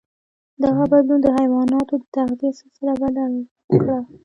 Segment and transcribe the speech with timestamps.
[0.63, 3.31] دغه بدلون د حیواناتو د تغذيې سلسله بدل
[3.79, 3.99] کړه.